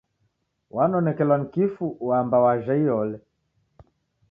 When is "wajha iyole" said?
2.39-3.19